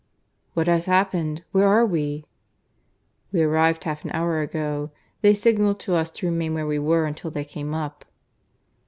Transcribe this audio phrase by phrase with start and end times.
[0.55, 1.43] "What has happened?
[1.51, 2.25] Where are we?"
[3.31, 4.89] "We arrived half an hour ago.
[5.21, 8.05] They signalled to us to remain where we were until they came up."